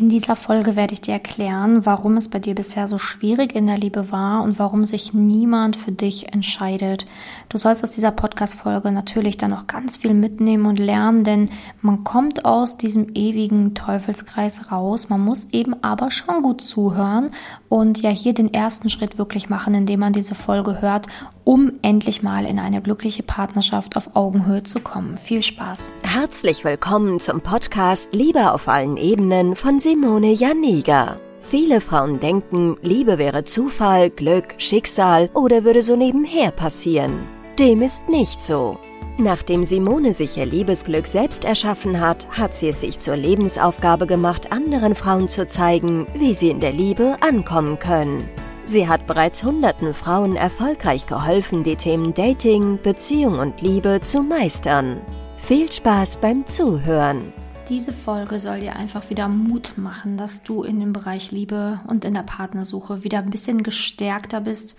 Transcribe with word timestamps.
In 0.00 0.08
dieser 0.08 0.34
Folge 0.34 0.76
werde 0.76 0.94
ich 0.94 1.02
dir 1.02 1.12
erklären, 1.12 1.84
warum 1.84 2.16
es 2.16 2.30
bei 2.30 2.38
dir 2.38 2.54
bisher 2.54 2.88
so 2.88 2.96
schwierig 2.96 3.54
in 3.54 3.66
der 3.66 3.76
Liebe 3.76 4.10
war 4.10 4.42
und 4.42 4.58
warum 4.58 4.86
sich 4.86 5.12
niemand 5.12 5.76
für 5.76 5.92
dich 5.92 6.32
entscheidet. 6.32 7.06
Du 7.50 7.58
sollst 7.58 7.84
aus 7.84 7.90
dieser 7.90 8.10
Podcast-Folge 8.10 8.92
natürlich 8.92 9.36
dann 9.36 9.52
auch 9.52 9.66
ganz 9.66 9.98
viel 9.98 10.14
mitnehmen 10.14 10.64
und 10.64 10.78
lernen, 10.78 11.22
denn 11.22 11.50
man 11.82 12.02
kommt 12.02 12.46
aus 12.46 12.78
diesem 12.78 13.08
ewigen 13.14 13.74
Teufelskreis 13.74 14.72
raus. 14.72 15.10
Man 15.10 15.20
muss 15.20 15.48
eben 15.52 15.74
aber 15.82 16.10
schon 16.10 16.40
gut 16.40 16.62
zuhören 16.62 17.30
und 17.68 18.00
ja 18.00 18.08
hier 18.08 18.32
den 18.32 18.54
ersten 18.54 18.88
Schritt 18.88 19.18
wirklich 19.18 19.50
machen, 19.50 19.74
indem 19.74 20.00
man 20.00 20.14
diese 20.14 20.34
Folge 20.34 20.80
hört, 20.80 21.08
um 21.50 21.72
endlich 21.82 22.22
mal 22.22 22.44
in 22.44 22.60
eine 22.60 22.80
glückliche 22.80 23.24
Partnerschaft 23.24 23.96
auf 23.96 24.14
Augenhöhe 24.14 24.62
zu 24.62 24.78
kommen. 24.78 25.16
Viel 25.16 25.42
Spaß. 25.42 25.90
Herzlich 26.04 26.62
willkommen 26.62 27.18
zum 27.18 27.40
Podcast 27.40 28.10
Liebe 28.12 28.52
auf 28.52 28.68
allen 28.68 28.96
Ebenen 28.96 29.56
von 29.56 29.80
Simone 29.80 30.30
Janiga. 30.30 31.18
Viele 31.40 31.80
Frauen 31.80 32.20
denken, 32.20 32.76
Liebe 32.82 33.18
wäre 33.18 33.42
Zufall, 33.42 34.10
Glück, 34.10 34.54
Schicksal 34.58 35.28
oder 35.34 35.64
würde 35.64 35.82
so 35.82 35.96
nebenher 35.96 36.52
passieren. 36.52 37.26
Dem 37.58 37.82
ist 37.82 38.08
nicht 38.08 38.40
so. 38.40 38.78
Nachdem 39.18 39.64
Simone 39.64 40.12
sich 40.12 40.36
ihr 40.36 40.46
Liebesglück 40.46 41.08
selbst 41.08 41.44
erschaffen 41.44 41.98
hat, 41.98 42.28
hat 42.30 42.54
sie 42.54 42.68
es 42.68 42.80
sich 42.80 43.00
zur 43.00 43.16
Lebensaufgabe 43.16 44.06
gemacht, 44.06 44.52
anderen 44.52 44.94
Frauen 44.94 45.26
zu 45.26 45.48
zeigen, 45.48 46.06
wie 46.14 46.32
sie 46.32 46.50
in 46.50 46.60
der 46.60 46.72
Liebe 46.72 47.16
ankommen 47.20 47.80
können. 47.80 48.22
Sie 48.70 48.86
hat 48.86 49.08
bereits 49.08 49.42
hunderten 49.42 49.92
Frauen 49.92 50.36
erfolgreich 50.36 51.06
geholfen, 51.06 51.64
die 51.64 51.74
Themen 51.74 52.14
Dating, 52.14 52.78
Beziehung 52.80 53.40
und 53.40 53.60
Liebe 53.62 54.00
zu 54.00 54.22
meistern. 54.22 55.00
Viel 55.38 55.72
Spaß 55.72 56.18
beim 56.18 56.46
Zuhören! 56.46 57.32
Diese 57.68 57.92
Folge 57.92 58.38
soll 58.38 58.60
dir 58.60 58.76
einfach 58.76 59.10
wieder 59.10 59.26
Mut 59.26 59.72
machen, 59.76 60.16
dass 60.16 60.44
du 60.44 60.62
in 60.62 60.78
dem 60.78 60.92
Bereich 60.92 61.32
Liebe 61.32 61.80
und 61.88 62.04
in 62.04 62.14
der 62.14 62.22
Partnersuche 62.22 63.02
wieder 63.02 63.18
ein 63.18 63.30
bisschen 63.30 63.64
gestärkter 63.64 64.42
bist. 64.42 64.76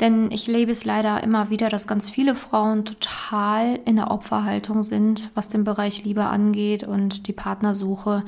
Denn 0.00 0.30
ich 0.30 0.46
lebe 0.46 0.72
es 0.72 0.86
leider 0.86 1.22
immer 1.22 1.50
wieder, 1.50 1.68
dass 1.68 1.86
ganz 1.86 2.08
viele 2.08 2.34
Frauen 2.34 2.86
total 2.86 3.78
in 3.84 3.96
der 3.96 4.10
Opferhaltung 4.10 4.82
sind, 4.82 5.30
was 5.34 5.50
den 5.50 5.64
Bereich 5.64 6.04
Liebe 6.04 6.24
angeht 6.24 6.88
und 6.88 7.26
die 7.28 7.34
Partnersuche 7.34 8.24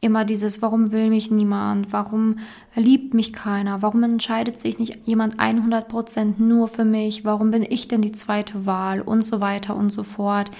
immer 0.00 0.24
dieses, 0.24 0.62
warum 0.62 0.92
will 0.92 1.10
mich 1.10 1.30
niemand, 1.30 1.92
warum 1.92 2.36
liebt 2.74 3.12
mich 3.12 3.34
keiner, 3.34 3.82
warum 3.82 4.02
entscheidet 4.02 4.58
sich 4.58 4.78
nicht 4.78 5.06
jemand 5.06 5.38
100% 5.38 6.34
nur 6.38 6.68
für 6.68 6.84
mich, 6.86 7.24
warum 7.24 7.50
bin 7.50 7.66
ich 7.68 7.88
denn 7.88 8.00
die 8.00 8.12
zweite 8.12 8.64
Wahl? 8.64 9.02
Und 9.02 9.22
so 9.22 9.40
weiter 9.40 9.76
und 9.76 9.90
so 9.90 10.02
fort. 10.02 10.50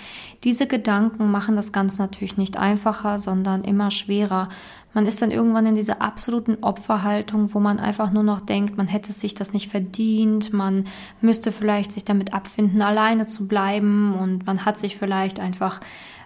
Diese 0.45 0.67
Gedanken 0.67 1.31
machen 1.31 1.57
das 1.57 1.73
Ganze 1.73 2.03
natürlich 2.03 2.37
nicht 2.37 2.59
einfacher, 2.59 3.19
sondern 3.19 3.63
immer 3.63 3.91
schwerer. 3.91 4.51
Man 4.93 5.07
ist 5.07 5.23
dann 5.23 5.31
irgendwann 5.31 5.67
in 5.67 5.75
dieser 5.75 6.03
absoluten 6.03 6.59
Opferhaltung, 6.63 7.55
wo 7.55 7.61
man 7.61 7.79
einfach 7.79 8.11
nur 8.13 8.25
noch 8.25 8.41
denkt, 8.41 8.77
man 8.77 8.89
hätte 8.89 9.13
sich 9.13 9.35
das 9.35 9.53
nicht 9.53 9.71
verdient, 9.71 10.53
man 10.53 10.85
müsste 11.21 11.53
vielleicht 11.53 11.93
sich 11.93 12.05
damit 12.05 12.35
abfinden, 12.35 12.83
alleine 12.83 13.27
zu 13.27 13.47
bleiben. 13.47 14.15
Und 14.15 14.47
man 14.47 14.65
hat 14.65 14.77
sich 14.77 14.97
vielleicht 14.97 15.41
einfach 15.41 15.81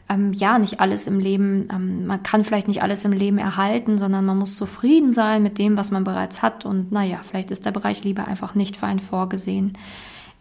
ähm, 0.08 0.32
ja, 0.32 0.58
nicht 0.58 0.80
alles 0.80 1.06
im 1.06 1.18
Leben, 1.18 1.68
ähm, 1.72 2.06
man 2.06 2.22
kann 2.22 2.44
vielleicht 2.44 2.68
nicht 2.68 2.82
alles 2.82 3.04
im 3.04 3.12
Leben 3.12 3.38
erhalten, 3.38 3.98
sondern 3.98 4.24
man 4.24 4.38
muss 4.38 4.56
zufrieden 4.56 5.12
sein 5.12 5.42
mit 5.42 5.58
dem, 5.58 5.76
was 5.76 5.90
man 5.90 6.04
bereits 6.04 6.42
hat. 6.42 6.66
Und 6.66 6.92
naja, 6.92 7.20
vielleicht 7.22 7.50
ist 7.50 7.64
der 7.64 7.72
Bereich 7.72 8.04
Liebe 8.04 8.26
einfach 8.26 8.54
nicht 8.54 8.76
für 8.76 8.86
einen 8.86 9.00
vorgesehen. 9.00 9.72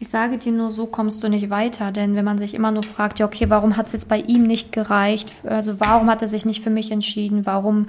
Ich 0.00 0.08
sage 0.08 0.38
dir 0.38 0.50
nur, 0.50 0.72
so 0.72 0.86
kommst 0.86 1.22
du 1.22 1.28
nicht 1.28 1.50
weiter, 1.50 1.92
denn 1.92 2.16
wenn 2.16 2.24
man 2.24 2.36
sich 2.36 2.52
immer 2.54 2.72
nur 2.72 2.82
fragt, 2.82 3.20
ja, 3.20 3.26
okay, 3.26 3.48
warum 3.48 3.76
hat 3.76 3.86
es 3.86 3.92
jetzt 3.92 4.08
bei 4.08 4.18
ihm 4.18 4.42
nicht 4.42 4.72
gereicht? 4.72 5.32
Also 5.44 5.78
warum 5.78 6.10
hat 6.10 6.20
er 6.20 6.28
sich 6.28 6.44
nicht 6.44 6.64
für 6.64 6.70
mich 6.70 6.90
entschieden? 6.90 7.46
Warum 7.46 7.86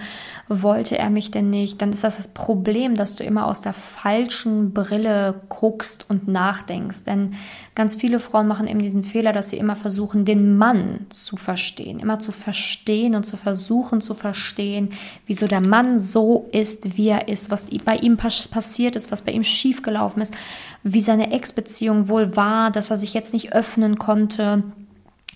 wollte 0.47 0.99
er 0.99 1.09
mich 1.09 1.31
denn 1.31 1.49
nicht? 1.49 1.81
Dann 1.81 1.89
ist 1.89 2.03
das 2.03 2.17
das 2.17 2.27
Problem, 2.27 2.93
dass 2.95 3.15
du 3.15 3.23
immer 3.23 3.47
aus 3.47 3.61
der 3.61 3.73
falschen 3.73 4.71
Brille 4.71 5.41
guckst 5.49 6.05
und 6.07 6.27
nachdenkst. 6.27 7.03
Denn 7.05 7.33
ganz 7.73 7.95
viele 7.95 8.19
Frauen 8.19 8.47
machen 8.47 8.67
eben 8.67 8.79
diesen 8.79 9.03
Fehler, 9.03 9.33
dass 9.33 9.49
sie 9.49 9.57
immer 9.57 9.75
versuchen, 9.75 10.25
den 10.25 10.57
Mann 10.57 11.07
zu 11.09 11.37
verstehen, 11.37 11.99
immer 11.99 12.19
zu 12.19 12.31
verstehen 12.31 13.15
und 13.15 13.25
zu 13.25 13.35
versuchen 13.35 13.99
zu 13.99 14.13
verstehen, 14.13 14.89
wieso 15.25 15.47
der 15.47 15.61
Mann 15.61 15.97
so 15.97 16.47
ist, 16.51 16.97
wie 16.97 17.09
er 17.09 17.27
ist, 17.29 17.49
was 17.49 17.67
bei 17.83 17.97
ihm 17.97 18.17
passiert 18.17 18.95
ist, 18.95 19.11
was 19.11 19.23
bei 19.23 19.31
ihm 19.31 19.43
schiefgelaufen 19.43 20.21
ist, 20.21 20.35
wie 20.83 21.01
seine 21.01 21.31
Ex-Beziehung 21.31 21.94
wohl 22.07 22.35
war, 22.35 22.71
dass 22.71 22.91
er 22.91 22.97
sich 22.97 23.13
jetzt 23.13 23.33
nicht 23.33 23.53
öffnen 23.53 23.97
konnte, 23.97 24.63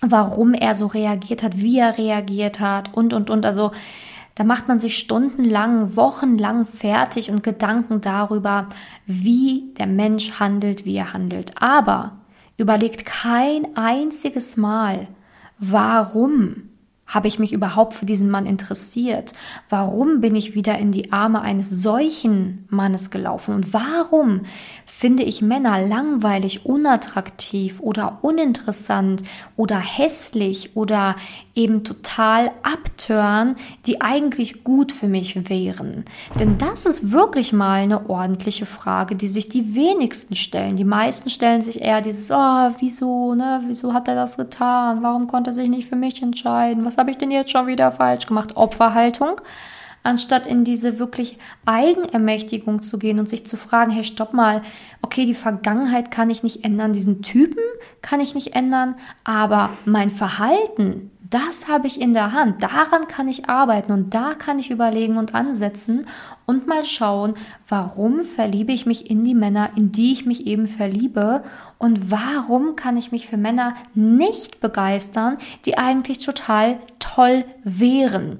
warum 0.00 0.54
er 0.54 0.74
so 0.74 0.86
reagiert 0.86 1.42
hat, 1.42 1.58
wie 1.58 1.78
er 1.78 1.98
reagiert 1.98 2.60
hat 2.60 2.94
und, 2.94 3.12
und, 3.12 3.30
und. 3.30 3.44
Also 3.44 3.72
da 4.34 4.44
macht 4.44 4.68
man 4.68 4.78
sich 4.78 4.96
stundenlang, 4.96 5.96
wochenlang 5.96 6.64
fertig 6.64 7.30
und 7.30 7.42
Gedanken 7.42 8.00
darüber, 8.00 8.68
wie 9.04 9.74
der 9.78 9.86
Mensch 9.86 10.40
handelt, 10.40 10.86
wie 10.86 10.96
er 10.96 11.12
handelt. 11.12 11.60
Aber 11.60 12.20
überlegt 12.56 13.04
kein 13.04 13.76
einziges 13.76 14.56
Mal, 14.56 15.08
warum 15.58 16.69
habe 17.10 17.28
ich 17.28 17.38
mich 17.38 17.52
überhaupt 17.52 17.94
für 17.94 18.06
diesen 18.06 18.30
Mann 18.30 18.46
interessiert? 18.46 19.32
Warum 19.68 20.20
bin 20.20 20.36
ich 20.36 20.54
wieder 20.54 20.78
in 20.78 20.92
die 20.92 21.12
Arme 21.12 21.42
eines 21.42 21.68
solchen 21.68 22.66
Mannes 22.70 23.10
gelaufen? 23.10 23.54
Und 23.54 23.72
warum 23.72 24.42
finde 24.86 25.24
ich 25.24 25.42
Männer 25.42 25.86
langweilig, 25.86 26.64
unattraktiv 26.64 27.80
oder 27.80 28.18
uninteressant 28.22 29.22
oder 29.56 29.76
hässlich 29.76 30.76
oder 30.76 31.16
eben 31.54 31.82
total 31.82 32.52
abtören, 32.62 33.56
die 33.86 34.00
eigentlich 34.00 34.62
gut 34.62 34.92
für 34.92 35.08
mich 35.08 35.50
wären? 35.50 36.04
Denn 36.38 36.58
das 36.58 36.86
ist 36.86 37.10
wirklich 37.10 37.52
mal 37.52 37.82
eine 37.82 38.08
ordentliche 38.08 38.66
Frage, 38.66 39.16
die 39.16 39.28
sich 39.28 39.48
die 39.48 39.74
wenigsten 39.74 40.36
stellen. 40.36 40.76
Die 40.76 40.84
meisten 40.84 41.28
stellen 41.28 41.60
sich 41.60 41.80
eher 41.80 42.02
dieses, 42.02 42.30
oh, 42.30 42.70
wieso, 42.78 43.34
ne, 43.34 43.62
wieso 43.66 43.92
hat 43.94 44.06
er 44.06 44.14
das 44.14 44.36
getan? 44.36 45.02
Warum 45.02 45.26
konnte 45.26 45.50
er 45.50 45.54
sich 45.54 45.68
nicht 45.68 45.88
für 45.88 45.96
mich 45.96 46.22
entscheiden? 46.22 46.84
Was 46.84 46.99
habe 47.00 47.10
ich 47.10 47.18
denn 47.18 47.32
jetzt 47.32 47.50
schon 47.50 47.66
wieder 47.66 47.90
falsch 47.90 48.26
gemacht? 48.26 48.56
Opferhaltung 48.56 49.40
anstatt 50.02 50.46
in 50.46 50.64
diese 50.64 50.98
wirklich 50.98 51.38
Eigenermächtigung 51.66 52.82
zu 52.82 52.98
gehen 52.98 53.18
und 53.18 53.28
sich 53.28 53.46
zu 53.46 53.56
fragen, 53.56 53.90
hey, 53.90 54.04
stopp 54.04 54.32
mal, 54.32 54.62
okay, 55.02 55.26
die 55.26 55.34
Vergangenheit 55.34 56.10
kann 56.10 56.30
ich 56.30 56.42
nicht 56.42 56.64
ändern, 56.64 56.92
diesen 56.92 57.22
Typen 57.22 57.62
kann 58.00 58.20
ich 58.20 58.34
nicht 58.34 58.54
ändern, 58.54 58.94
aber 59.24 59.70
mein 59.84 60.10
Verhalten, 60.10 61.10
das 61.28 61.68
habe 61.68 61.86
ich 61.86 62.00
in 62.00 62.12
der 62.12 62.32
Hand, 62.32 62.62
daran 62.62 63.06
kann 63.06 63.28
ich 63.28 63.48
arbeiten 63.48 63.92
und 63.92 64.14
da 64.14 64.34
kann 64.34 64.58
ich 64.58 64.70
überlegen 64.70 65.16
und 65.16 65.34
ansetzen 65.34 66.06
und 66.44 66.66
mal 66.66 66.82
schauen, 66.82 67.34
warum 67.68 68.24
verliebe 68.24 68.72
ich 68.72 68.84
mich 68.84 69.08
in 69.10 69.22
die 69.22 69.36
Männer, 69.36 69.70
in 69.76 69.92
die 69.92 70.12
ich 70.12 70.26
mich 70.26 70.46
eben 70.46 70.66
verliebe 70.66 71.44
und 71.78 72.10
warum 72.10 72.74
kann 72.74 72.96
ich 72.96 73.12
mich 73.12 73.28
für 73.28 73.36
Männer 73.36 73.74
nicht 73.94 74.60
begeistern, 74.60 75.38
die 75.66 75.78
eigentlich 75.78 76.18
total 76.18 76.78
toll 77.14 77.44
wären. 77.64 78.38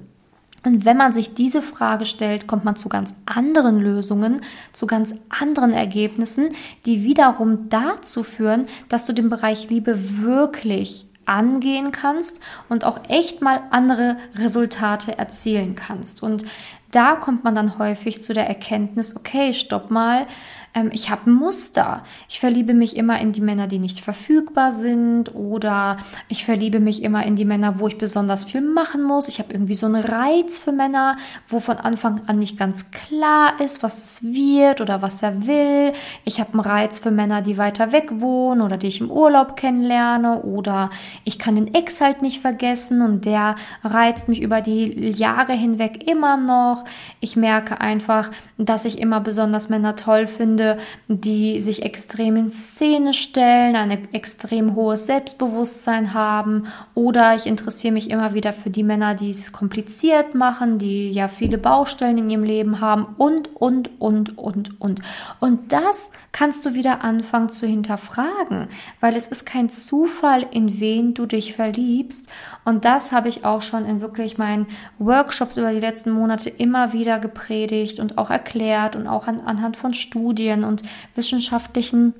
Und 0.63 0.85
wenn 0.85 0.97
man 0.97 1.11
sich 1.11 1.33
diese 1.33 1.61
Frage 1.61 2.05
stellt, 2.05 2.45
kommt 2.45 2.65
man 2.65 2.75
zu 2.75 2.87
ganz 2.87 3.15
anderen 3.25 3.79
Lösungen, 3.79 4.41
zu 4.73 4.85
ganz 4.85 5.15
anderen 5.29 5.73
Ergebnissen, 5.73 6.49
die 6.85 7.03
wiederum 7.03 7.69
dazu 7.69 8.21
führen, 8.23 8.67
dass 8.87 9.05
du 9.05 9.13
den 9.13 9.29
Bereich 9.29 9.69
Liebe 9.69 10.21
wirklich 10.21 11.07
angehen 11.25 11.91
kannst 11.91 12.41
und 12.69 12.83
auch 12.83 12.99
echt 13.07 13.41
mal 13.41 13.61
andere 13.71 14.17
Resultate 14.35 15.17
erzielen 15.17 15.75
kannst. 15.75 16.21
Und 16.21 16.45
da 16.91 17.15
kommt 17.15 17.43
man 17.43 17.55
dann 17.55 17.79
häufig 17.79 18.21
zu 18.21 18.33
der 18.33 18.47
Erkenntnis, 18.47 19.15
okay, 19.15 19.53
stopp 19.53 19.89
mal, 19.89 20.27
ähm, 20.73 20.89
ich 20.93 21.09
habe 21.09 21.29
Muster. 21.29 22.03
Ich 22.29 22.39
verliebe 22.39 22.73
mich 22.73 22.95
immer 22.95 23.19
in 23.19 23.31
die 23.31 23.41
Männer, 23.41 23.67
die 23.67 23.79
nicht 23.79 23.99
verfügbar 23.99 24.71
sind 24.71 25.35
oder 25.35 25.97
ich 26.29 26.45
verliebe 26.45 26.79
mich 26.79 27.03
immer 27.03 27.25
in 27.25 27.35
die 27.35 27.45
Männer, 27.45 27.79
wo 27.79 27.87
ich 27.87 27.97
besonders 27.97 28.45
viel 28.45 28.61
machen 28.61 29.03
muss. 29.03 29.27
Ich 29.27 29.39
habe 29.39 29.53
irgendwie 29.53 29.75
so 29.75 29.85
einen 29.85 30.03
Reiz 30.03 30.57
für 30.57 30.71
Männer, 30.71 31.17
wo 31.47 31.59
von 31.59 31.77
Anfang 31.77 32.21
an 32.27 32.39
nicht 32.39 32.57
ganz 32.57 32.91
klar 32.91 33.59
ist, 33.59 33.83
was 33.83 34.03
es 34.03 34.23
wird 34.23 34.79
oder 34.81 35.01
was 35.01 35.21
er 35.21 35.45
will. 35.45 35.91
Ich 36.23 36.39
habe 36.39 36.53
einen 36.53 36.61
Reiz 36.61 36.99
für 36.99 37.11
Männer, 37.11 37.41
die 37.41 37.57
weiter 37.57 37.91
weg 37.91 38.09
wohnen 38.21 38.61
oder 38.61 38.77
die 38.77 38.87
ich 38.87 39.01
im 39.01 39.11
Urlaub 39.11 39.55
kennenlerne 39.55 40.41
oder 40.43 40.89
ich 41.25 41.37
kann 41.37 41.55
den 41.55 41.73
Ex 41.73 41.99
halt 41.99 42.21
nicht 42.21 42.41
vergessen 42.41 43.01
und 43.01 43.25
der 43.25 43.55
reizt 43.83 44.29
mich 44.29 44.41
über 44.41 44.61
die 44.61 45.11
Jahre 45.11 45.53
hinweg 45.53 46.09
immer 46.09 46.37
noch. 46.37 46.85
Ich 47.19 47.35
merke 47.35 47.81
einfach, 47.81 48.31
dass 48.57 48.85
ich 48.85 48.99
immer 48.99 49.19
besonders 49.19 49.69
Männer 49.69 49.95
toll 49.95 50.27
finde, 50.27 50.60
Freunde, 50.61 50.77
die 51.07 51.59
sich 51.59 51.83
extrem 51.83 52.35
in 52.35 52.49
Szene 52.49 53.13
stellen, 53.13 53.75
ein 53.75 54.13
extrem 54.13 54.75
hohes 54.75 55.05
Selbstbewusstsein 55.05 56.13
haben. 56.13 56.67
Oder 56.95 57.35
ich 57.35 57.47
interessiere 57.47 57.93
mich 57.93 58.09
immer 58.09 58.33
wieder 58.33 58.53
für 58.53 58.69
die 58.69 58.83
Männer, 58.83 59.15
die 59.15 59.29
es 59.29 59.51
kompliziert 59.51 60.35
machen, 60.35 60.77
die 60.77 61.11
ja 61.11 61.27
viele 61.27 61.57
Baustellen 61.57 62.17
in 62.17 62.29
ihrem 62.29 62.43
Leben 62.43 62.79
haben 62.79 63.07
und, 63.17 63.55
und, 63.55 63.89
und, 63.99 64.37
und, 64.37 64.81
und. 64.81 65.01
Und 65.39 65.71
das 65.73 66.11
kannst 66.31 66.65
du 66.65 66.73
wieder 66.73 67.03
anfangen 67.03 67.49
zu 67.49 67.67
hinterfragen, 67.67 68.67
weil 68.99 69.15
es 69.15 69.27
ist 69.27 69.45
kein 69.45 69.69
Zufall, 69.69 70.45
in 70.51 70.79
wen 70.79 71.13
du 71.13 71.25
dich 71.25 71.53
verliebst. 71.53 72.29
Und 72.63 72.85
das 72.85 73.11
habe 73.11 73.29
ich 73.29 73.43
auch 73.43 73.61
schon 73.61 73.85
in 73.85 74.01
wirklich 74.01 74.37
meinen 74.37 74.67
Workshops 74.99 75.57
über 75.57 75.73
die 75.73 75.79
letzten 75.79 76.11
Monate 76.11 76.49
immer 76.49 76.93
wieder 76.93 77.19
gepredigt 77.19 77.99
und 77.99 78.17
auch 78.17 78.29
erklärt 78.29 78.95
und 78.95 79.07
auch 79.07 79.27
an, 79.27 79.41
anhand 79.41 79.77
von 79.77 79.93
Studien 79.93 80.50
und 80.63 80.83
wissenschaftlichen 81.15 82.13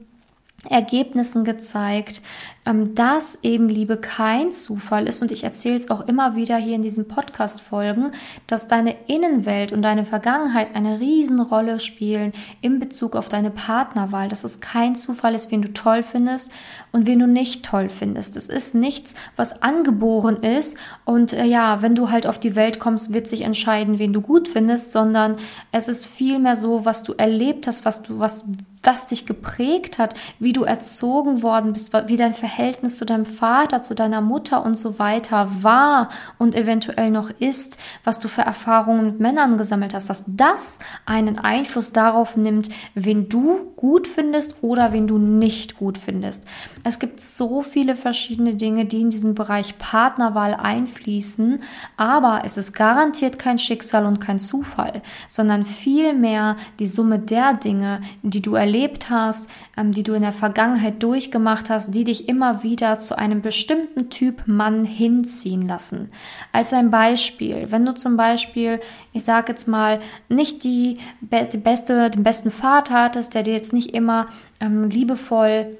Ergebnissen 0.69 1.43
gezeigt, 1.43 2.21
ähm, 2.67 2.93
dass 2.93 3.39
eben 3.41 3.67
Liebe 3.67 3.97
kein 3.97 4.51
Zufall 4.51 5.07
ist. 5.07 5.23
Und 5.23 5.31
ich 5.31 5.43
erzähle 5.43 5.75
es 5.75 5.89
auch 5.89 6.07
immer 6.07 6.35
wieder 6.35 6.57
hier 6.57 6.75
in 6.75 6.83
diesen 6.83 7.07
Podcast-Folgen, 7.07 8.11
dass 8.45 8.67
deine 8.67 8.95
Innenwelt 9.07 9.71
und 9.71 9.81
deine 9.81 10.05
Vergangenheit 10.05 10.75
eine 10.75 10.99
Riesenrolle 10.99 11.79
spielen 11.79 12.31
in 12.61 12.77
Bezug 12.77 13.15
auf 13.15 13.27
deine 13.27 13.49
Partnerwahl. 13.49 14.29
Dass 14.29 14.43
es 14.43 14.59
kein 14.59 14.93
Zufall 14.93 15.33
ist, 15.33 15.49
wen 15.49 15.63
du 15.63 15.73
toll 15.73 16.03
findest 16.03 16.51
und 16.91 17.07
wen 17.07 17.17
du 17.17 17.27
nicht 17.27 17.65
toll 17.65 17.89
findest. 17.89 18.37
Es 18.37 18.47
ist 18.47 18.75
nichts, 18.75 19.15
was 19.35 19.63
angeboren 19.63 20.37
ist. 20.37 20.77
Und 21.05 21.33
äh, 21.33 21.45
ja, 21.45 21.81
wenn 21.81 21.95
du 21.95 22.11
halt 22.11 22.27
auf 22.27 22.37
die 22.37 22.55
Welt 22.55 22.77
kommst, 22.77 23.13
wird 23.13 23.27
sich 23.27 23.41
entscheiden, 23.41 23.97
wen 23.97 24.13
du 24.13 24.21
gut 24.21 24.47
findest, 24.47 24.91
sondern 24.91 25.37
es 25.71 25.87
ist 25.87 26.05
vielmehr 26.05 26.55
so, 26.55 26.85
was 26.85 27.01
du 27.01 27.13
erlebt 27.13 27.65
hast, 27.65 27.83
was 27.83 28.03
du, 28.03 28.19
was, 28.19 28.45
was 28.83 29.05
dich 29.05 29.25
geprägt 29.25 29.97
hat, 29.97 30.15
wie 30.39 30.53
du 30.53 30.63
erzogen 30.63 31.43
worden 31.43 31.73
bist, 31.73 31.93
wie 32.07 32.17
dein 32.17 32.33
Verhältnis 32.33 32.97
zu 32.97 33.05
deinem 33.05 33.25
Vater, 33.25 33.83
zu 33.83 33.93
deiner 33.93 34.21
Mutter 34.21 34.65
und 34.65 34.77
so 34.77 34.99
weiter 34.99 35.49
war 35.61 36.09
und 36.37 36.55
eventuell 36.55 37.11
noch 37.11 37.29
ist, 37.29 37.77
was 38.03 38.19
du 38.19 38.27
für 38.27 38.41
Erfahrungen 38.41 39.05
mit 39.05 39.19
Männern 39.19 39.57
gesammelt 39.57 39.93
hast, 39.93 40.09
dass 40.09 40.23
das 40.27 40.79
einen 41.05 41.39
Einfluss 41.39 41.93
darauf 41.93 42.37
nimmt, 42.37 42.69
wen 42.95 43.29
du 43.29 43.71
gut 43.75 44.07
findest 44.07 44.57
oder 44.61 44.93
wen 44.93 45.07
du 45.07 45.17
nicht 45.17 45.77
gut 45.77 45.97
findest. 45.97 46.45
Es 46.83 46.99
gibt 46.99 47.21
so 47.21 47.61
viele 47.61 47.95
verschiedene 47.95 48.55
Dinge, 48.55 48.85
die 48.85 49.01
in 49.01 49.09
diesen 49.09 49.35
Bereich 49.35 49.77
Partnerwahl 49.77 50.55
einfließen, 50.55 51.61
aber 51.97 52.41
es 52.45 52.57
ist 52.57 52.73
garantiert 52.73 53.37
kein 53.37 53.59
Schicksal 53.59 54.05
und 54.05 54.19
kein 54.19 54.39
Zufall, 54.39 55.01
sondern 55.27 55.65
vielmehr 55.65 56.55
die 56.79 56.87
Summe 56.87 57.19
der 57.19 57.53
Dinge, 57.53 58.01
die 58.23 58.41
du 58.41 58.55
erlebt 58.71 59.09
hast, 59.09 59.49
ähm, 59.75 59.91
die 59.91 60.03
du 60.03 60.13
in 60.13 60.21
der 60.21 60.31
Vergangenheit 60.31 61.03
durchgemacht 61.03 61.69
hast, 61.69 61.93
die 61.93 62.05
dich 62.05 62.29
immer 62.29 62.63
wieder 62.63 62.99
zu 62.99 63.17
einem 63.17 63.41
bestimmten 63.41 64.09
Typ 64.09 64.43
Mann 64.47 64.85
hinziehen 64.85 65.67
lassen. 65.67 66.09
Als 66.53 66.71
ein 66.71 66.89
Beispiel, 66.89 67.67
wenn 67.69 67.85
du 67.85 67.93
zum 67.93 68.15
Beispiel, 68.15 68.79
ich 69.11 69.25
sage 69.25 69.51
jetzt 69.51 69.67
mal, 69.67 69.99
nicht 70.29 70.63
die, 70.63 70.99
die 71.21 71.57
beste, 71.57 72.09
den 72.09 72.23
besten 72.23 72.49
Vater 72.49 72.93
hattest, 72.93 73.35
der 73.35 73.43
dir 73.43 73.53
jetzt 73.53 73.73
nicht 73.73 73.91
immer 73.93 74.27
ähm, 74.61 74.89
liebevoll 74.89 75.77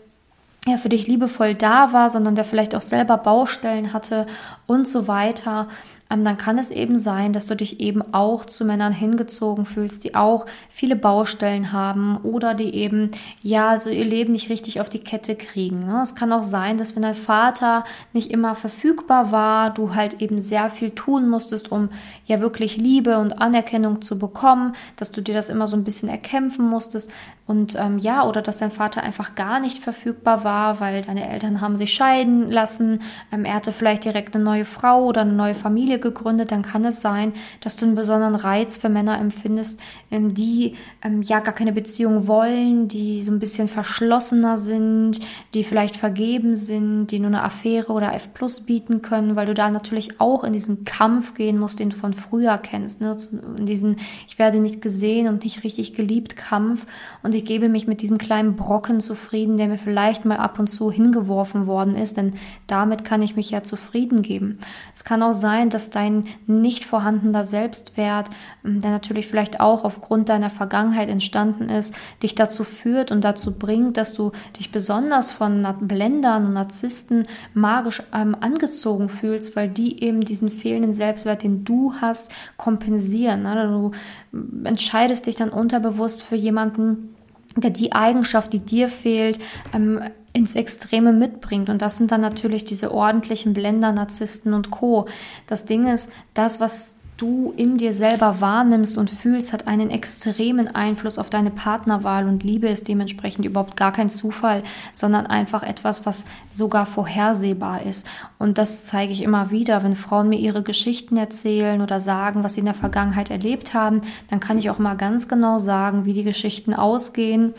ja, 0.67 0.77
für 0.77 0.89
dich 0.89 1.07
liebevoll 1.07 1.55
da 1.55 1.91
war, 1.91 2.11
sondern 2.11 2.35
der 2.35 2.45
vielleicht 2.45 2.75
auch 2.75 2.81
selber 2.81 3.17
Baustellen 3.17 3.93
hatte 3.93 4.27
und 4.67 4.87
so 4.87 5.07
weiter, 5.07 5.67
ähm, 6.11 6.23
dann 6.23 6.37
kann 6.37 6.57
es 6.57 6.69
eben 6.69 6.97
sein, 6.97 7.33
dass 7.33 7.47
du 7.47 7.55
dich 7.55 7.79
eben 7.79 8.13
auch 8.13 8.45
zu 8.45 8.65
Männern 8.65 8.93
hingezogen 8.93 9.65
fühlst, 9.65 10.03
die 10.03 10.13
auch 10.13 10.45
viele 10.69 10.95
Baustellen 10.95 11.71
haben 11.71 12.17
oder 12.17 12.53
die 12.53 12.75
eben, 12.75 13.11
ja, 13.41 13.69
also 13.69 13.89
ihr 13.89 14.05
Leben 14.05 14.33
nicht 14.33 14.49
richtig 14.49 14.81
auf 14.81 14.89
die 14.89 14.99
Kette 14.99 15.35
kriegen. 15.35 15.85
Ne? 15.87 16.01
Es 16.03 16.15
kann 16.15 16.33
auch 16.33 16.43
sein, 16.43 16.77
dass 16.77 16.95
wenn 16.95 17.03
dein 17.03 17.15
Vater 17.15 17.83
nicht 18.13 18.29
immer 18.29 18.53
verfügbar 18.53 19.31
war, 19.31 19.73
du 19.73 19.95
halt 19.95 20.21
eben 20.21 20.39
sehr 20.39 20.69
viel 20.69 20.91
tun 20.91 21.29
musstest, 21.29 21.71
um 21.71 21.89
ja 22.25 22.39
wirklich 22.39 22.77
Liebe 22.77 23.17
und 23.17 23.41
Anerkennung 23.41 24.01
zu 24.01 24.19
bekommen, 24.19 24.73
dass 24.97 25.11
du 25.11 25.21
dir 25.21 25.33
das 25.33 25.49
immer 25.49 25.67
so 25.67 25.77
ein 25.77 25.83
bisschen 25.83 26.09
erkämpfen 26.09 26.69
musstest 26.69 27.09
und 27.47 27.75
ähm, 27.75 27.97
ja, 27.97 28.25
oder 28.25 28.41
dass 28.41 28.57
dein 28.57 28.71
Vater 28.71 29.03
einfach 29.03 29.35
gar 29.35 29.59
nicht 29.59 29.79
verfügbar 29.79 30.43
war, 30.43 30.50
weil 30.79 31.01
deine 31.01 31.29
Eltern 31.29 31.61
haben 31.61 31.75
sich 31.75 31.93
scheiden 31.93 32.49
lassen, 32.49 32.99
ähm, 33.31 33.45
er 33.45 33.55
hatte 33.55 33.71
vielleicht 33.71 34.05
direkt 34.05 34.35
eine 34.35 34.43
neue 34.43 34.65
Frau 34.65 35.05
oder 35.05 35.21
eine 35.21 35.33
neue 35.33 35.55
Familie 35.55 35.99
gegründet, 35.99 36.51
dann 36.51 36.61
kann 36.61 36.85
es 36.85 37.01
sein, 37.01 37.33
dass 37.61 37.77
du 37.77 37.85
einen 37.85 37.95
besonderen 37.95 38.35
Reiz 38.35 38.77
für 38.77 38.89
Männer 38.89 39.19
empfindest, 39.19 39.79
ähm, 40.11 40.33
die 40.33 40.75
ähm, 41.03 41.21
ja 41.21 41.39
gar 41.39 41.53
keine 41.53 41.73
Beziehung 41.73 42.27
wollen, 42.27 42.87
die 42.87 43.21
so 43.21 43.31
ein 43.31 43.39
bisschen 43.39 43.67
verschlossener 43.67 44.57
sind, 44.57 45.19
die 45.53 45.63
vielleicht 45.63 45.97
vergeben 45.97 46.55
sind, 46.55 47.07
die 47.07 47.19
nur 47.19 47.27
eine 47.27 47.43
Affäre 47.43 47.91
oder 47.93 48.13
F 48.13 48.33
Plus 48.33 48.61
bieten 48.61 49.01
können, 49.01 49.35
weil 49.35 49.45
du 49.45 49.53
da 49.53 49.69
natürlich 49.69 50.19
auch 50.19 50.43
in 50.43 50.53
diesen 50.53 50.85
Kampf 50.85 51.33
gehen 51.33 51.57
musst, 51.57 51.79
den 51.79 51.89
du 51.89 51.95
von 51.95 52.13
früher 52.13 52.57
kennst, 52.57 53.01
ne? 53.01 53.15
in 53.57 53.65
diesen 53.65 53.97
ich 54.27 54.39
werde 54.39 54.59
nicht 54.59 54.81
gesehen 54.81 55.27
und 55.27 55.43
nicht 55.43 55.63
richtig 55.63 55.93
geliebt 55.93 56.35
Kampf 56.35 56.85
und 57.23 57.35
ich 57.35 57.45
gebe 57.45 57.69
mich 57.69 57.87
mit 57.87 58.01
diesem 58.01 58.17
kleinen 58.17 58.55
Brocken 58.55 58.99
zufrieden, 58.99 59.57
der 59.57 59.67
mir 59.67 59.77
vielleicht 59.77 60.25
mal 60.25 60.37
ab 60.41 60.59
und 60.59 60.67
zu 60.67 60.91
hingeworfen 60.91 61.65
worden 61.65 61.95
ist, 61.95 62.17
denn 62.17 62.31
damit 62.67 63.03
kann 63.03 63.21
ich 63.21 63.35
mich 63.35 63.51
ja 63.51 63.63
zufrieden 63.63 64.21
geben. 64.21 64.59
Es 64.93 65.03
kann 65.03 65.23
auch 65.23 65.33
sein, 65.33 65.69
dass 65.69 65.89
dein 65.89 66.25
nicht 66.47 66.85
vorhandener 66.85 67.43
Selbstwert, 67.43 68.29
ähm, 68.65 68.81
der 68.81 68.91
natürlich 68.91 69.27
vielleicht 69.27 69.59
auch 69.59 69.83
aufgrund 69.83 70.29
deiner 70.29 70.49
Vergangenheit 70.49 71.09
entstanden 71.09 71.69
ist, 71.69 71.95
dich 72.23 72.35
dazu 72.35 72.63
führt 72.63 73.11
und 73.11 73.23
dazu 73.23 73.53
bringt, 73.53 73.97
dass 73.97 74.13
du 74.13 74.31
dich 74.57 74.71
besonders 74.71 75.31
von 75.31 75.67
Blendern 75.81 76.45
und 76.47 76.53
Narzissten 76.53 77.27
magisch 77.53 78.03
ähm, 78.13 78.35
angezogen 78.39 79.09
fühlst, 79.09 79.55
weil 79.55 79.69
die 79.69 80.03
eben 80.03 80.21
diesen 80.21 80.49
fehlenden 80.49 80.93
Selbstwert, 80.93 81.43
den 81.43 81.63
du 81.63 81.93
hast, 82.01 82.31
kompensieren. 82.57 83.43
Ne? 83.43 83.67
Du 83.67 83.91
ähm, 84.33 84.65
entscheidest 84.65 85.27
dich 85.27 85.35
dann 85.35 85.49
unterbewusst 85.49 86.23
für 86.23 86.35
jemanden, 86.35 87.15
der 87.55 87.71
die 87.71 87.93
Eigenschaft, 87.93 88.53
die 88.53 88.59
dir 88.59 88.89
fehlt, 88.89 89.39
ähm, 89.73 90.01
ins 90.33 90.55
Extreme 90.55 91.11
mitbringt. 91.11 91.69
Und 91.69 91.81
das 91.81 91.97
sind 91.97 92.11
dann 92.11 92.21
natürlich 92.21 92.63
diese 92.63 92.93
ordentlichen 92.93 93.53
Blender, 93.53 93.91
Narzissten 93.91 94.53
und 94.53 94.71
Co. 94.71 95.07
Das 95.47 95.65
Ding 95.65 95.87
ist, 95.87 96.11
das, 96.33 96.59
was 96.61 96.95
du 97.21 97.53
in 97.55 97.77
dir 97.77 97.93
selber 97.93 98.41
wahrnimmst 98.41 98.97
und 98.97 99.09
fühlst, 99.09 99.53
hat 99.53 99.67
einen 99.67 99.91
extremen 99.91 100.67
Einfluss 100.73 101.19
auf 101.19 101.29
deine 101.29 101.51
Partnerwahl 101.51 102.27
und 102.27 102.43
Liebe 102.43 102.67
ist 102.67 102.87
dementsprechend 102.87 103.45
überhaupt 103.45 103.77
gar 103.77 103.91
kein 103.91 104.09
Zufall, 104.09 104.63
sondern 104.91 105.27
einfach 105.27 105.61
etwas, 105.61 106.05
was 106.07 106.25
sogar 106.49 106.87
vorhersehbar 106.87 107.83
ist. 107.83 108.07
Und 108.39 108.57
das 108.57 108.85
zeige 108.85 109.13
ich 109.13 109.21
immer 109.21 109.51
wieder, 109.51 109.83
wenn 109.83 109.95
Frauen 109.95 110.29
mir 110.29 110.39
ihre 110.39 110.63
Geschichten 110.63 111.15
erzählen 111.15 111.81
oder 111.81 112.01
sagen, 112.01 112.43
was 112.43 112.55
sie 112.55 112.61
in 112.61 112.65
der 112.65 112.73
Vergangenheit 112.73 113.29
erlebt 113.29 113.75
haben, 113.75 114.01
dann 114.29 114.39
kann 114.39 114.57
ich 114.57 114.71
auch 114.71 114.79
mal 114.79 114.95
ganz 114.95 115.27
genau 115.27 115.59
sagen, 115.59 116.05
wie 116.05 116.13
die 116.13 116.23
Geschichten 116.23 116.73
ausgehen. 116.73 117.53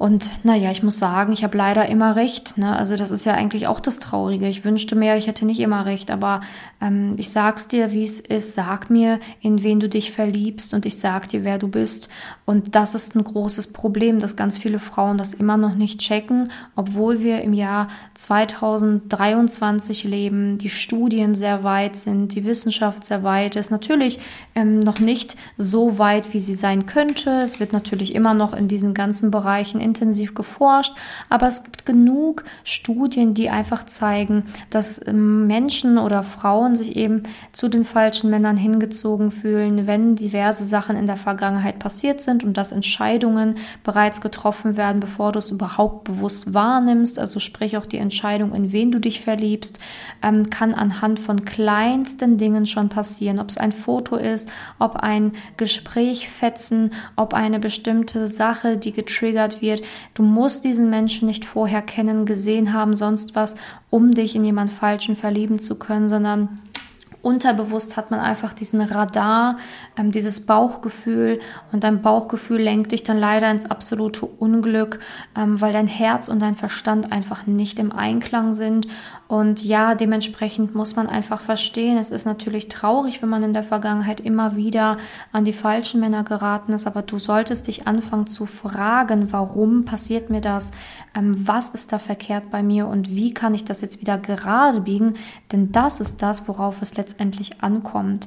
Und 0.00 0.30
naja, 0.44 0.70
ich 0.70 0.82
muss 0.82 0.98
sagen, 0.98 1.30
ich 1.30 1.44
habe 1.44 1.58
leider 1.58 1.86
immer 1.86 2.16
recht. 2.16 2.56
Ne? 2.56 2.74
Also 2.74 2.96
das 2.96 3.10
ist 3.10 3.26
ja 3.26 3.34
eigentlich 3.34 3.66
auch 3.66 3.80
das 3.80 3.98
Traurige. 3.98 4.48
Ich 4.48 4.64
wünschte 4.64 4.96
mir, 4.96 5.16
ich 5.16 5.26
hätte 5.26 5.44
nicht 5.44 5.60
immer 5.60 5.84
recht, 5.84 6.10
aber 6.10 6.40
ähm, 6.80 7.16
ich 7.18 7.28
sag's 7.28 7.68
dir, 7.68 7.92
wie 7.92 8.04
es 8.04 8.18
ist. 8.18 8.54
Sag 8.54 8.88
mir, 8.88 9.20
in 9.42 9.62
wen 9.62 9.78
du 9.78 9.90
dich 9.90 10.10
verliebst 10.10 10.72
und 10.72 10.86
ich 10.86 10.98
sag 10.98 11.28
dir, 11.28 11.44
wer 11.44 11.58
du 11.58 11.68
bist. 11.68 12.08
Und 12.46 12.74
das 12.76 12.94
ist 12.94 13.14
ein 13.14 13.22
großes 13.22 13.74
Problem, 13.74 14.20
dass 14.20 14.36
ganz 14.36 14.56
viele 14.56 14.78
Frauen 14.78 15.18
das 15.18 15.34
immer 15.34 15.58
noch 15.58 15.74
nicht 15.74 16.00
checken, 16.00 16.50
obwohl 16.76 17.20
wir 17.20 17.42
im 17.42 17.52
Jahr 17.52 17.88
2023 18.14 20.04
leben, 20.04 20.56
die 20.56 20.70
Studien 20.70 21.34
sehr 21.34 21.62
weit 21.62 21.96
sind, 21.96 22.34
die 22.34 22.46
Wissenschaft 22.46 23.04
sehr 23.04 23.22
weit 23.22 23.54
ist. 23.54 23.70
Natürlich 23.70 24.18
ähm, 24.54 24.80
noch 24.80 24.98
nicht 24.98 25.36
so 25.58 25.98
weit, 25.98 26.32
wie 26.32 26.40
sie 26.40 26.54
sein 26.54 26.86
könnte. 26.86 27.40
Es 27.44 27.60
wird 27.60 27.74
natürlich 27.74 28.14
immer 28.14 28.32
noch 28.32 28.54
in 28.54 28.66
diesen 28.66 28.94
ganzen 28.94 29.30
Bereichen 29.30 29.89
intensiv 29.90 30.34
geforscht, 30.34 30.94
aber 31.28 31.46
es 31.48 31.64
gibt 31.64 31.84
genug 31.84 32.44
Studien, 32.64 33.34
die 33.34 33.50
einfach 33.50 33.84
zeigen, 33.84 34.44
dass 34.70 35.04
ähm, 35.06 35.46
Menschen 35.46 35.98
oder 35.98 36.22
Frauen 36.22 36.74
sich 36.74 36.96
eben 36.96 37.24
zu 37.52 37.68
den 37.68 37.84
falschen 37.84 38.30
Männern 38.30 38.56
hingezogen 38.56 39.30
fühlen, 39.30 39.86
wenn 39.86 40.14
diverse 40.14 40.64
Sachen 40.64 40.96
in 40.96 41.06
der 41.06 41.16
Vergangenheit 41.16 41.78
passiert 41.78 42.20
sind 42.20 42.44
und 42.44 42.56
dass 42.56 42.72
Entscheidungen 42.72 43.56
bereits 43.84 44.20
getroffen 44.20 44.76
werden, 44.76 45.00
bevor 45.00 45.32
du 45.32 45.38
es 45.38 45.50
überhaupt 45.50 46.04
bewusst 46.04 46.54
wahrnimmst. 46.54 47.18
Also 47.18 47.40
sprich 47.40 47.76
auch 47.76 47.86
die 47.86 47.98
Entscheidung, 47.98 48.54
in 48.54 48.72
wen 48.72 48.92
du 48.92 48.98
dich 48.98 49.20
verliebst, 49.20 49.80
ähm, 50.22 50.48
kann 50.50 50.74
anhand 50.74 51.20
von 51.20 51.44
kleinsten 51.44 52.36
Dingen 52.36 52.66
schon 52.66 52.88
passieren. 52.88 53.38
Ob 53.38 53.48
es 53.48 53.58
ein 53.58 53.72
Foto 53.72 54.16
ist, 54.16 54.48
ob 54.78 54.96
ein 54.96 55.32
Gespräch 55.56 56.28
fetzen, 56.28 56.92
ob 57.16 57.34
eine 57.34 57.58
bestimmte 57.58 58.28
Sache, 58.28 58.76
die 58.76 58.92
getriggert 58.92 59.60
wird, 59.62 59.79
Du 60.14 60.22
musst 60.22 60.64
diesen 60.64 60.90
Menschen 60.90 61.26
nicht 61.26 61.44
vorher 61.44 61.82
kennen, 61.82 62.26
gesehen 62.26 62.72
haben, 62.72 62.96
sonst 62.96 63.34
was, 63.34 63.56
um 63.90 64.10
dich 64.10 64.34
in 64.34 64.44
jemand 64.44 64.70
Falschen 64.70 65.16
verlieben 65.16 65.58
zu 65.58 65.78
können, 65.78 66.08
sondern 66.08 66.60
Unterbewusst 67.22 67.98
hat 67.98 68.10
man 68.10 68.18
einfach 68.18 68.54
diesen 68.54 68.80
Radar, 68.80 69.58
ähm, 69.98 70.10
dieses 70.10 70.46
Bauchgefühl 70.46 71.38
und 71.70 71.84
dein 71.84 72.00
Bauchgefühl 72.00 72.60
lenkt 72.60 72.92
dich 72.92 73.02
dann 73.02 73.18
leider 73.18 73.50
ins 73.50 73.70
absolute 73.70 74.24
Unglück, 74.24 75.00
ähm, 75.36 75.60
weil 75.60 75.74
dein 75.74 75.86
Herz 75.86 76.28
und 76.28 76.40
dein 76.40 76.56
Verstand 76.56 77.12
einfach 77.12 77.46
nicht 77.46 77.78
im 77.78 77.92
Einklang 77.92 78.54
sind. 78.54 78.88
Und 79.28 79.64
ja, 79.64 79.94
dementsprechend 79.94 80.74
muss 80.74 80.96
man 80.96 81.06
einfach 81.06 81.40
verstehen, 81.40 81.98
es 81.98 82.10
ist 82.10 82.24
natürlich 82.24 82.68
traurig, 82.68 83.22
wenn 83.22 83.28
man 83.28 83.42
in 83.42 83.52
der 83.52 83.62
Vergangenheit 83.62 84.20
immer 84.20 84.56
wieder 84.56 84.96
an 85.30 85.44
die 85.44 85.52
falschen 85.52 86.00
Männer 86.00 86.24
geraten 86.24 86.72
ist, 86.72 86.86
aber 86.86 87.02
du 87.02 87.18
solltest 87.18 87.68
dich 87.68 87.86
anfangen 87.86 88.26
zu 88.26 88.46
fragen, 88.46 89.30
warum 89.30 89.84
passiert 89.84 90.30
mir 90.30 90.40
das, 90.40 90.72
ähm, 91.14 91.46
was 91.46 91.68
ist 91.68 91.92
da 91.92 91.98
verkehrt 91.98 92.50
bei 92.50 92.62
mir 92.62 92.88
und 92.88 93.10
wie 93.10 93.32
kann 93.32 93.54
ich 93.54 93.64
das 93.64 93.82
jetzt 93.82 94.00
wieder 94.00 94.18
gerade 94.18 94.80
biegen, 94.80 95.14
denn 95.52 95.70
das 95.70 96.00
ist 96.00 96.22
das, 96.22 96.48
worauf 96.48 96.82
es 96.82 96.96
letztendlich 96.96 97.09
ankommt. 97.60 98.26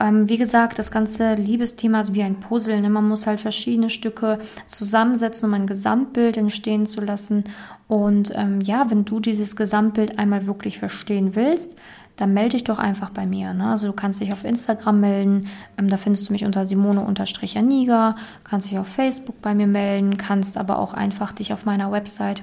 Ähm, 0.00 0.28
wie 0.28 0.38
gesagt, 0.38 0.78
das 0.78 0.90
ganze 0.90 1.34
Liebesthema 1.34 2.00
ist 2.00 2.14
wie 2.14 2.22
ein 2.22 2.40
Puzzle. 2.40 2.80
Ne? 2.80 2.90
Man 2.90 3.08
muss 3.08 3.26
halt 3.26 3.40
verschiedene 3.40 3.90
Stücke 3.90 4.38
zusammensetzen, 4.66 5.48
um 5.48 5.54
ein 5.54 5.66
Gesamtbild 5.66 6.36
entstehen 6.36 6.86
zu 6.86 7.00
lassen. 7.00 7.44
Und 7.86 8.32
ähm, 8.34 8.60
ja, 8.60 8.90
wenn 8.90 9.04
du 9.04 9.20
dieses 9.20 9.56
Gesamtbild 9.56 10.18
einmal 10.18 10.46
wirklich 10.46 10.78
verstehen 10.78 11.36
willst, 11.36 11.76
dann 12.16 12.32
melde 12.32 12.50
dich 12.50 12.64
doch 12.64 12.78
einfach 12.78 13.10
bei 13.10 13.26
mir. 13.26 13.54
Ne? 13.54 13.68
Also 13.68 13.88
du 13.88 13.92
kannst 13.92 14.20
dich 14.20 14.32
auf 14.32 14.44
Instagram 14.44 15.00
melden, 15.00 15.48
ähm, 15.78 15.88
da 15.88 15.96
findest 15.96 16.28
du 16.28 16.32
mich 16.32 16.44
unter 16.44 16.66
Simone-Aniga, 16.66 18.16
kannst 18.44 18.70
dich 18.70 18.78
auf 18.78 18.88
Facebook 18.88 19.40
bei 19.42 19.54
mir 19.54 19.66
melden, 19.66 20.16
kannst 20.16 20.56
aber 20.56 20.78
auch 20.78 20.94
einfach 20.94 21.32
dich 21.32 21.52
auf 21.52 21.64
meiner 21.64 21.90
Website 21.90 22.42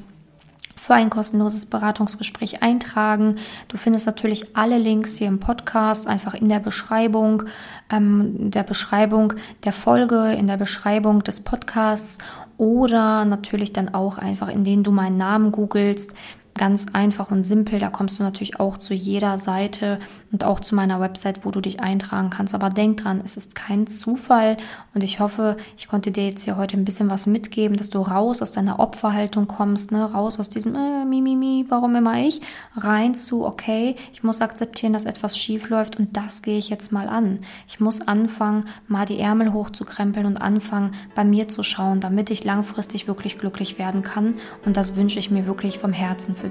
für 0.82 0.96
ein 0.96 1.12
kostenloses 1.12 1.68
Beratungsgespräch 1.68 2.64
eintragen. 2.64 3.36
Du 3.68 3.78
findest 3.78 4.08
natürlich 4.08 4.58
alle 4.58 4.80
Links 4.80 5.16
hier 5.16 5.28
im 5.28 5.40
Podcast, 5.40 6.08
einfach 6.08 6.34
in 6.34 6.50
der 6.50 6.58
Beschreibung, 6.58 7.44
ähm, 7.92 8.50
der 8.50 8.64
Beschreibung 8.64 9.34
der 9.64 9.74
Folge, 9.74 10.34
in 10.34 10.48
der 10.48 10.58
Beschreibung 10.58 11.24
des 11.24 11.42
Podcasts 11.42 12.18
oder 12.58 13.26
natürlich 13.26 13.74
dann 13.74 13.94
auch 13.94 14.18
einfach, 14.18 14.48
indem 14.48 14.82
du 14.82 14.92
meinen 14.92 15.18
Namen 15.18 15.52
googelst 15.52 16.16
ganz 16.62 16.86
einfach 16.94 17.32
und 17.32 17.42
simpel. 17.42 17.80
Da 17.80 17.90
kommst 17.90 18.20
du 18.20 18.24
natürlich 18.24 18.60
auch 18.60 18.78
zu 18.78 18.94
jeder 18.94 19.40
Seite 19.40 19.98
und 20.32 20.44
auch 20.44 20.60
zu 20.60 20.76
meiner 20.76 21.02
Website, 21.02 21.44
wo 21.44 21.50
du 21.50 21.60
dich 21.60 21.80
eintragen 21.80 22.30
kannst. 22.30 22.54
Aber 22.54 22.70
denk 22.70 22.98
dran, 22.98 23.20
es 23.24 23.36
ist 23.36 23.56
kein 23.56 23.88
Zufall 23.88 24.58
und 24.94 25.04
ich 25.04 25.20
hoffe, 25.20 25.58
ich 25.76 25.88
konnte 25.88 26.12
dir 26.12 26.24
jetzt 26.24 26.44
hier 26.44 26.58
heute 26.58 26.78
ein 26.78 26.86
bisschen 26.86 27.10
was 27.10 27.26
mitgeben, 27.26 27.78
dass 27.78 27.90
du 27.90 27.98
raus 27.98 28.44
aus 28.44 28.52
deiner 28.52 28.80
Opferhaltung 28.80 29.48
kommst, 29.48 29.92
ne? 29.92 30.04
raus 30.04 30.40
aus 30.40 30.50
diesem 30.50 30.76
äh, 30.76 31.04
mi, 31.04 31.66
warum 31.68 31.96
immer 31.96 32.22
ich, 32.22 32.42
rein 32.76 33.16
zu, 33.16 33.44
okay, 33.44 33.96
ich 34.14 34.22
muss 34.22 34.40
akzeptieren, 34.40 34.94
dass 34.94 35.06
etwas 35.06 35.40
schief 35.40 35.68
läuft 35.70 35.98
und 35.98 36.16
das 36.16 36.44
gehe 36.44 36.60
ich 36.60 36.70
jetzt 36.70 36.92
mal 36.92 37.10
an. 37.10 37.40
Ich 37.68 37.80
muss 37.80 38.02
anfangen, 38.02 38.66
mal 38.88 39.06
die 39.08 39.20
Ärmel 39.20 39.52
hochzukrempeln 39.52 40.28
und 40.28 40.38
anfangen, 40.38 40.94
bei 41.16 41.24
mir 41.24 41.48
zu 41.48 41.64
schauen, 41.64 42.02
damit 42.02 42.30
ich 42.30 42.44
langfristig 42.44 43.08
wirklich 43.08 43.40
glücklich 43.40 43.80
werden 43.80 44.04
kann 44.04 44.36
und 44.64 44.78
das 44.78 44.96
wünsche 44.96 45.18
ich 45.18 45.32
mir 45.32 45.48
wirklich 45.48 45.80
vom 45.80 45.92
Herzen 45.92 46.36
für 46.36 46.51